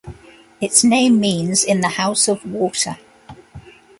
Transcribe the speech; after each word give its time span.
Its 0.59 0.83
name 0.83 1.19
means 1.19 1.63
"in 1.63 1.81
the 1.81 1.89
house 1.89 2.27
of 2.27 2.43
water". 2.43 2.97